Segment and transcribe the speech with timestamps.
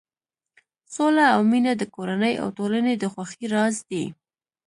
[0.93, 4.05] سوله او مینه د کورنۍ او ټولنې د خوښۍ راز دی.